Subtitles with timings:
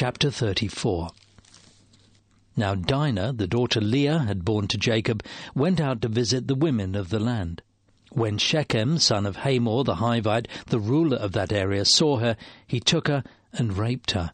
[0.00, 1.10] Chapter 34
[2.56, 5.22] Now Dinah, the daughter Leah had borne to Jacob,
[5.54, 7.60] went out to visit the women of the land.
[8.10, 12.80] When Shechem, son of Hamor the Hivite, the ruler of that area, saw her, he
[12.80, 14.32] took her and raped her.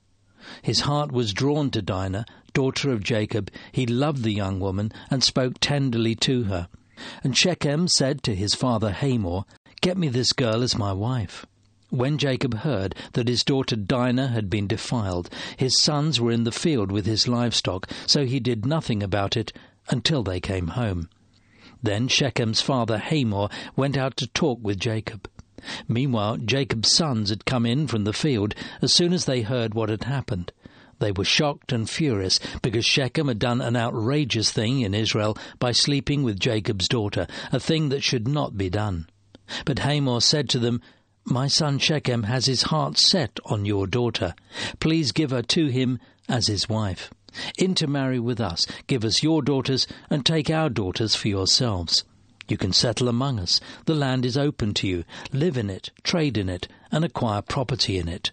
[0.62, 3.50] His heart was drawn to Dinah, daughter of Jacob.
[3.72, 6.68] He loved the young woman and spoke tenderly to her.
[7.24, 9.42] And Shechem said to his father Hamor,
[9.80, 11.44] Get me this girl as my wife.
[11.90, 16.52] When Jacob heard that his daughter Dinah had been defiled, his sons were in the
[16.52, 19.52] field with his livestock, so he did nothing about it
[19.88, 21.08] until they came home.
[21.82, 25.30] Then Shechem's father Hamor went out to talk with Jacob.
[25.86, 29.88] Meanwhile, Jacob's sons had come in from the field as soon as they heard what
[29.88, 30.52] had happened.
[30.98, 35.72] They were shocked and furious because Shechem had done an outrageous thing in Israel by
[35.72, 39.06] sleeping with Jacob's daughter, a thing that should not be done.
[39.64, 40.80] But Hamor said to them,
[41.28, 44.36] My son Shechem has his heart set on your daughter.
[44.78, 47.10] Please give her to him as his wife.
[47.58, 52.04] Intermarry with us, give us your daughters, and take our daughters for yourselves.
[52.46, 53.60] You can settle among us.
[53.86, 55.04] The land is open to you.
[55.32, 58.30] Live in it, trade in it, and acquire property in it.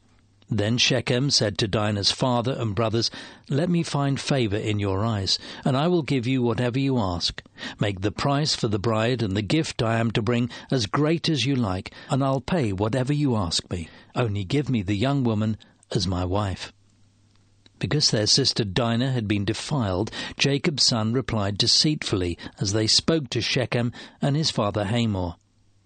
[0.55, 3.09] Then Shechem said to Dinah's father and brothers,
[3.49, 7.41] Let me find favor in your eyes, and I will give you whatever you ask.
[7.79, 11.27] Make the price for the bride and the gift I am to bring as great
[11.27, 13.89] as you like, and I'll pay whatever you ask me.
[14.13, 15.57] Only give me the young woman
[15.89, 16.71] as my wife.
[17.79, 23.41] Because their sister Dinah had been defiled, Jacob's son replied deceitfully as they spoke to
[23.41, 23.91] Shechem
[24.21, 25.33] and his father Hamor.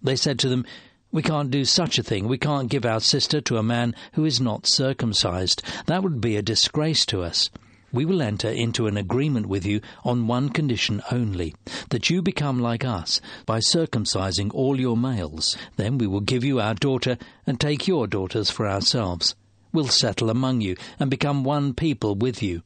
[0.02, 0.66] They said to them,
[1.10, 2.28] we can't do such a thing.
[2.28, 5.62] We can't give our sister to a man who is not circumcised.
[5.86, 7.48] That would be a disgrace to us.
[7.90, 11.54] We will enter into an agreement with you on one condition only,
[11.88, 15.56] that you become like us by circumcising all your males.
[15.76, 17.16] Then we will give you our daughter
[17.46, 19.34] and take your daughters for ourselves.
[19.72, 22.62] We'll settle among you and become one people with you.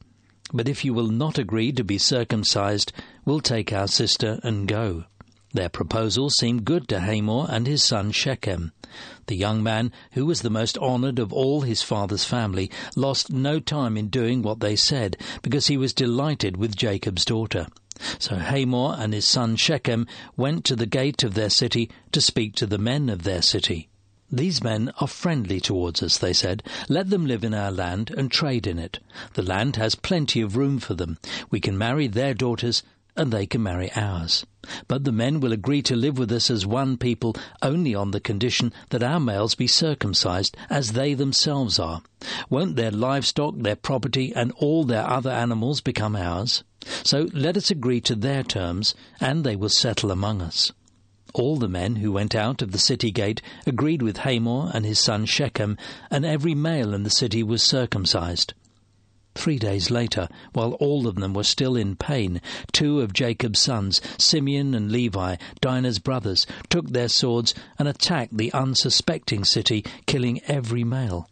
[0.52, 2.92] But if you will not agree to be circumcised,
[3.24, 5.04] we'll take our sister and go.
[5.54, 8.72] Their proposal seemed good to Hamor and his son Shechem.
[9.26, 13.60] The young man, who was the most honoured of all his father's family, lost no
[13.60, 17.66] time in doing what they said, because he was delighted with Jacob's daughter.
[18.18, 22.54] So Hamor and his son Shechem went to the gate of their city to speak
[22.56, 23.88] to the men of their city.
[24.30, 26.62] These men are friendly towards us, they said.
[26.88, 28.98] Let them live in our land and trade in it.
[29.34, 31.18] The land has plenty of room for them.
[31.50, 32.82] We can marry their daughters
[33.16, 34.46] and they can marry ours.
[34.88, 38.20] But the men will agree to live with us as one people only on the
[38.20, 42.02] condition that our males be circumcised as they themselves are.
[42.48, 46.64] Won't their livestock, their property, and all their other animals become ours?
[47.02, 50.72] So let us agree to their terms, and they will settle among us.
[51.34, 54.98] All the men who went out of the city gate agreed with Hamor and his
[54.98, 55.76] son Shechem,
[56.10, 58.54] and every male in the city was circumcised.
[59.34, 62.40] Three days later, while all of them were still in pain,
[62.72, 68.52] two of Jacob's sons, Simeon and Levi, Dinah's brothers, took their swords and attacked the
[68.52, 71.28] unsuspecting city, killing every male.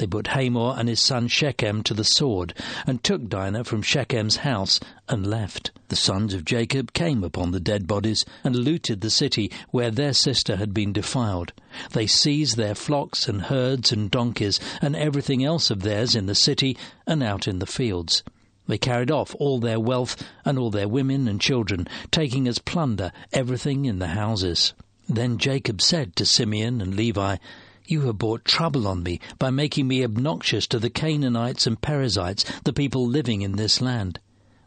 [0.00, 2.54] They put Hamor and his son Shechem to the sword,
[2.86, 4.80] and took Dinah from Shechem's house,
[5.10, 5.72] and left.
[5.88, 10.14] The sons of Jacob came upon the dead bodies, and looted the city where their
[10.14, 11.52] sister had been defiled.
[11.92, 16.34] They seized their flocks and herds and donkeys, and everything else of theirs in the
[16.34, 18.22] city and out in the fields.
[18.68, 20.16] They carried off all their wealth
[20.46, 24.72] and all their women and children, taking as plunder everything in the houses.
[25.10, 27.36] Then Jacob said to Simeon and Levi,
[27.90, 32.44] you have brought trouble on me by making me obnoxious to the Canaanites and Perizzites,
[32.64, 34.20] the people living in this land.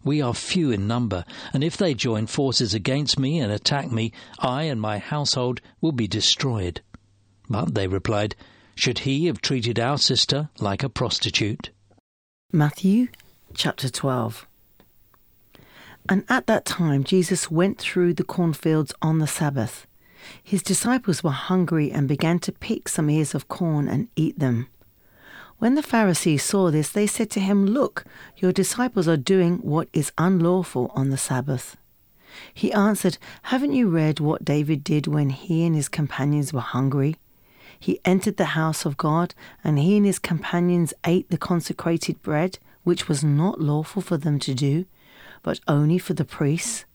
[0.04, 1.24] We are few in number,
[1.54, 5.94] and if they join forces against me and attack me, I and my household will
[5.94, 6.82] be destroyed.
[7.50, 8.36] But they replied,
[8.76, 11.70] Should he have treated our sister like a prostitute?
[12.52, 13.08] Matthew
[13.54, 14.46] chapter 12.
[16.10, 19.88] And at that time, Jesus went through the cornfields on the Sabbath.
[20.42, 24.68] His disciples were hungry and began to pick some ears of corn and eat them.
[25.60, 28.04] When the Pharisees saw this, they said to him, Look,
[28.38, 31.78] your disciples are doing what is unlawful on the Sabbath.
[32.54, 37.16] He answered, Haven't you read what David did when he and his companions were hungry?
[37.80, 42.60] He entered the house of God, and he and his companions ate the consecrated bread,
[42.84, 44.86] which was not lawful for them to do,
[45.42, 46.86] but only for the priests.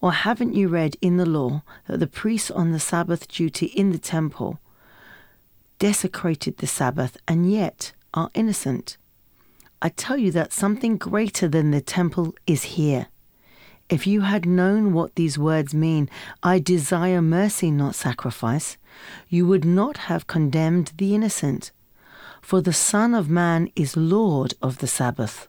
[0.00, 3.90] Or haven't you read in the law that the priests on the Sabbath duty in
[3.90, 4.58] the temple
[5.78, 8.96] desecrated the Sabbath and yet are innocent?
[9.80, 13.08] I tell you that something greater than the temple is here.
[13.88, 16.08] If you had known what these words mean,
[16.42, 18.78] I desire mercy, not sacrifice,
[19.28, 21.72] you would not have condemned the innocent.
[22.40, 25.48] For the Son of Man is Lord of the Sabbath.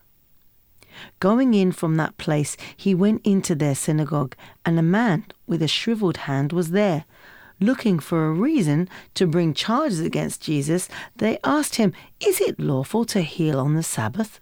[1.19, 4.35] Going in from that place, he went into their synagogue,
[4.65, 7.05] and a man with a shriveled hand was there.
[7.59, 13.05] Looking for a reason to bring charges against Jesus, they asked him, Is it lawful
[13.05, 14.39] to heal on the Sabbath?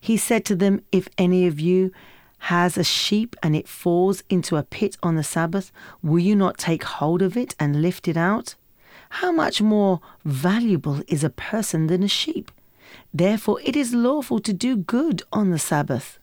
[0.00, 1.92] He said to them, If any of you
[2.38, 5.72] has a sheep and it falls into a pit on the Sabbath,
[6.02, 8.54] will you not take hold of it and lift it out?
[9.08, 12.50] How much more valuable is a person than a sheep?
[13.12, 16.18] Therefore, it is lawful to do good on the Sabbath.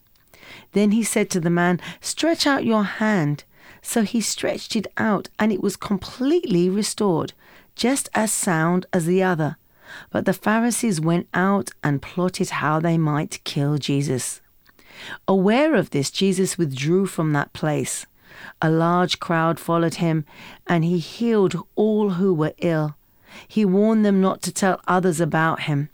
[0.74, 3.44] Then he said to the man, Stretch out your hand.
[3.82, 7.34] So he stretched it out, and it was completely restored,
[7.76, 9.58] just as sound as the other.
[10.10, 14.42] But the Pharisees went out and plotted how they might kill Jesus.
[15.28, 18.06] Aware of this, Jesus withdrew from that place.
[18.62, 20.26] A large crowd followed him,
[20.68, 22.96] and he healed all who were ill.
[23.48, 25.90] He warned them not to tell others about him.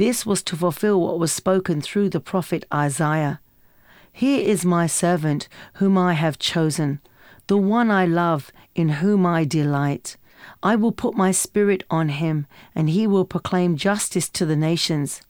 [0.00, 3.38] This was to fulfill what was spoken through the prophet Isaiah.
[4.10, 7.00] Here is my servant, whom I have chosen,
[7.48, 10.16] the one I love, in whom I delight.
[10.62, 15.20] I will put my spirit on him, and he will proclaim justice to the nations.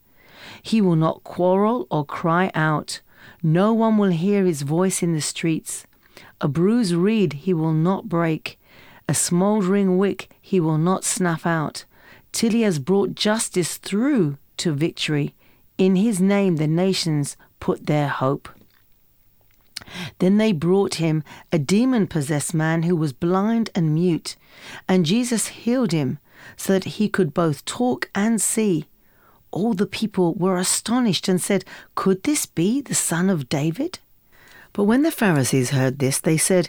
[0.62, 3.00] He will not quarrel or cry out.
[3.42, 5.84] No one will hear his voice in the streets.
[6.40, 8.56] A bruised reed he will not break.
[9.08, 11.86] A smouldering wick he will not snuff out,
[12.30, 15.34] till he has brought justice through to victory.
[15.78, 18.48] In his name the nations put their hope.
[20.18, 24.36] Then they brought him a demon possessed man who was blind and mute,
[24.88, 26.18] and Jesus healed him
[26.56, 28.86] so that he could both talk and see
[29.50, 31.64] all the people were astonished and said,
[31.94, 33.98] Could this be the son of David?
[34.72, 36.68] But when the Pharisees heard this, they said,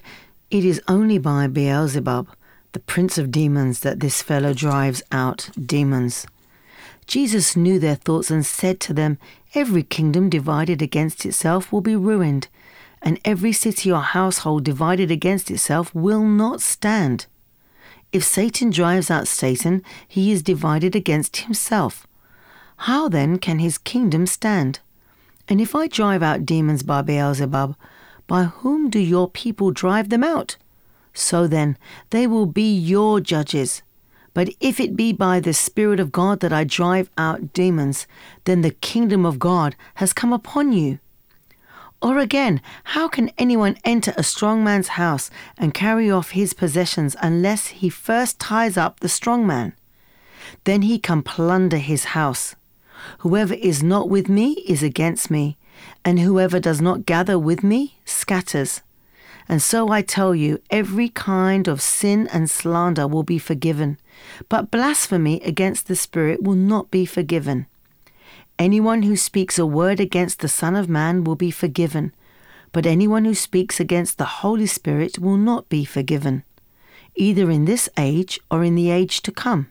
[0.50, 2.28] It is only by Beelzebub,
[2.72, 6.26] the prince of demons, that this fellow drives out demons.
[7.12, 9.18] Jesus knew their thoughts and said to them,
[9.54, 12.48] Every kingdom divided against itself will be ruined,
[13.02, 17.26] and every city or household divided against itself will not stand.
[18.14, 22.08] If Satan drives out Satan, he is divided against himself.
[22.88, 24.80] How then can his kingdom stand?
[25.50, 27.76] And if I drive out demons by Beelzebub,
[28.26, 30.56] by whom do your people drive them out?
[31.14, 31.78] So then,
[32.12, 33.82] they will be your judges.
[34.34, 38.08] But if it be by the Spirit of God that I drive out demons,
[38.46, 41.00] then the kingdom of God has come upon you.
[42.02, 47.16] Or again, how can anyone enter a strong man's house and carry off his possessions
[47.22, 49.74] unless he first ties up the strong man?
[50.64, 52.56] Then he can plunder his house.
[53.20, 55.58] Whoever is not with me is against me,
[56.04, 58.82] and whoever does not gather with me scatters.
[59.48, 63.98] And so I tell you, every kind of sin and slander will be forgiven,
[64.50, 67.68] but blasphemy against the Spirit will not be forgiven.
[68.60, 72.14] Anyone who speaks a word against the Son of Man will be forgiven,
[72.72, 76.44] but anyone who speaks against the Holy Spirit will not be forgiven,
[77.16, 79.70] either in this age or in the age to come.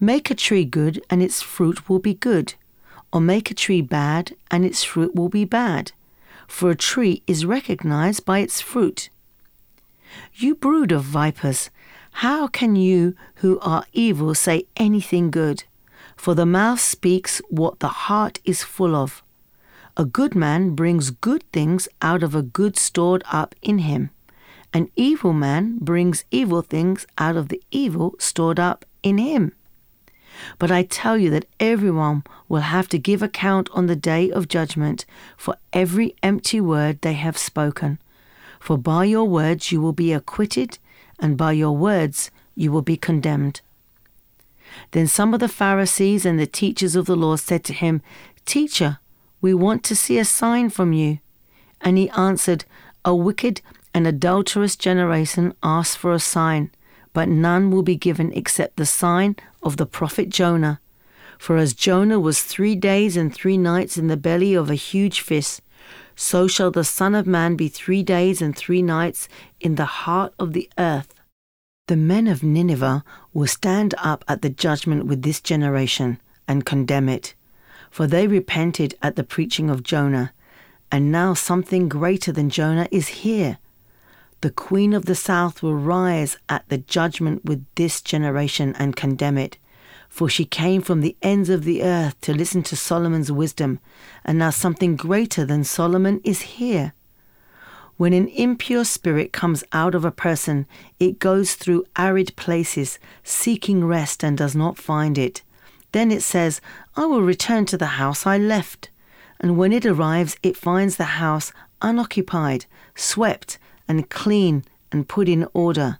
[0.00, 2.54] Make a tree good, and its fruit will be good,
[3.12, 5.92] or make a tree bad, and its fruit will be bad.
[6.48, 9.10] For a tree is recognized by its fruit.
[10.34, 11.70] You brood of vipers,
[12.12, 15.64] how can you who are evil say anything good?
[16.16, 19.22] For the mouth speaks what the heart is full of.
[19.96, 24.10] A good man brings good things out of a good stored up in him.
[24.72, 29.52] An evil man brings evil things out of the evil stored up in him.
[30.58, 34.48] But I tell you that everyone will have to give account on the day of
[34.48, 35.04] judgment
[35.36, 37.98] for every empty word they have spoken.
[38.58, 40.78] For by your words you will be acquitted,
[41.22, 43.62] and by your words you will be condemned.
[44.90, 48.02] Then some of the Pharisees and the teachers of the law said to him,
[48.44, 48.98] Teacher,
[49.40, 51.20] We want to see a sign from you.
[51.80, 52.64] And he answered,
[53.04, 53.62] A wicked
[53.94, 56.70] and adulterous generation asks for a sign,
[57.12, 60.80] but none will be given except the sign of the prophet Jonah.
[61.38, 65.20] For as Jonah was three days and three nights in the belly of a huge
[65.20, 65.60] fish,
[66.16, 69.28] so shall the Son of Man be three days and three nights
[69.60, 71.14] in the heart of the earth.
[71.88, 77.08] The men of Nineveh will stand up at the judgment with this generation and condemn
[77.08, 77.34] it,
[77.90, 80.32] for they repented at the preaching of Jonah,
[80.90, 83.58] and now something greater than Jonah is here.
[84.42, 89.38] The queen of the south will rise at the judgment with this generation and condemn
[89.38, 89.56] it,
[90.12, 93.80] for she came from the ends of the earth to listen to Solomon's wisdom,
[94.26, 96.92] and now something greater than Solomon is here.
[97.96, 100.66] When an impure spirit comes out of a person,
[101.00, 105.40] it goes through arid places, seeking rest and does not find it.
[105.92, 106.60] Then it says,
[106.94, 108.90] I will return to the house I left.
[109.40, 115.48] And when it arrives, it finds the house unoccupied, swept, and clean, and put in
[115.54, 115.98] order.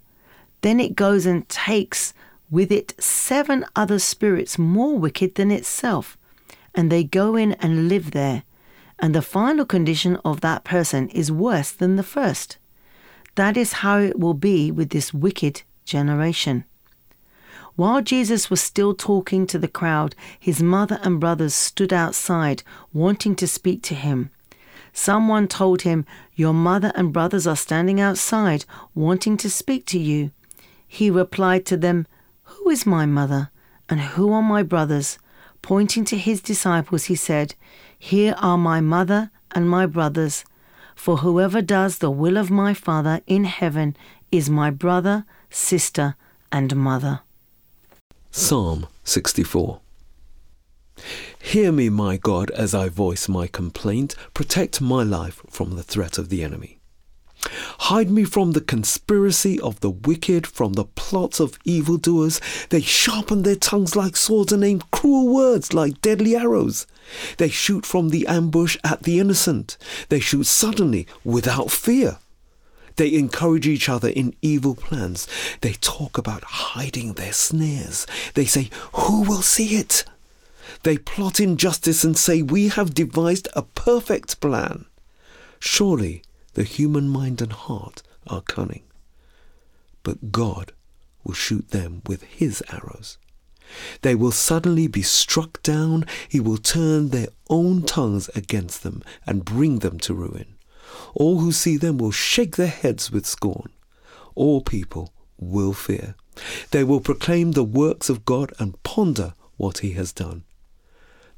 [0.60, 2.12] Then it goes and takes
[2.52, 6.18] with it seven other spirits more wicked than itself,
[6.74, 8.42] and they go in and live there,
[8.98, 12.58] and the final condition of that person is worse than the first.
[13.36, 16.64] That is how it will be with this wicked generation.
[17.74, 23.34] While Jesus was still talking to the crowd, his mother and brothers stood outside, wanting
[23.36, 24.30] to speak to him.
[24.92, 26.04] Someone told him,
[26.34, 30.32] Your mother and brothers are standing outside, wanting to speak to you.
[30.86, 32.06] He replied to them,
[32.58, 33.50] who is my mother,
[33.88, 35.18] and who are my brothers?
[35.62, 37.54] Pointing to his disciples, he said,
[37.98, 40.44] Here are my mother and my brothers.
[40.94, 43.96] For whoever does the will of my Father in heaven
[44.30, 46.16] is my brother, sister,
[46.50, 47.20] and mother.
[48.30, 49.80] Psalm 64
[51.40, 54.14] Hear me, my God, as I voice my complaint.
[54.34, 56.81] Protect my life from the threat of the enemy.
[57.86, 62.40] Hide me from the conspiracy of the wicked, from the plots of evildoers.
[62.68, 66.86] They sharpen their tongues like swords and aim cruel words like deadly arrows.
[67.38, 69.76] They shoot from the ambush at the innocent.
[70.10, 72.18] They shoot suddenly without fear.
[72.94, 75.26] They encourage each other in evil plans.
[75.60, 78.06] They talk about hiding their snares.
[78.34, 80.04] They say, Who will see it?
[80.84, 84.84] They plot injustice and say, We have devised a perfect plan.
[85.58, 86.22] Surely
[86.54, 88.82] the human mind and heart are cunning.
[90.02, 90.72] But God
[91.24, 93.18] will shoot them with his arrows.
[94.02, 96.04] They will suddenly be struck down.
[96.28, 100.56] He will turn their own tongues against them and bring them to ruin.
[101.14, 103.70] All who see them will shake their heads with scorn.
[104.34, 106.16] All people will fear.
[106.70, 110.44] They will proclaim the works of God and ponder what he has done.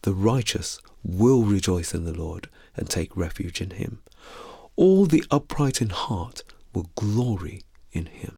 [0.02, 4.00] The righteous will rejoice in the Lord and take refuge in him
[4.76, 6.43] all the upright in heart
[6.75, 7.62] will glory
[7.93, 8.35] in him.